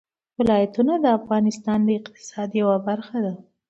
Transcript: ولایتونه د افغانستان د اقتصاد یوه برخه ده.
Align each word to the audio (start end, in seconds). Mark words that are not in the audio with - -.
ولایتونه 0.39 0.93
د 0.99 1.05
افغانستان 1.19 1.79
د 1.85 1.89
اقتصاد 1.99 2.49
یوه 2.61 2.77
برخه 2.87 3.17
ده. 3.25 3.33